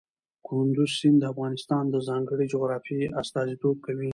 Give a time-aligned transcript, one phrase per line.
[0.47, 4.09] کندز سیند د افغانستان د ځانګړي جغرافیه استازیتوب کوي.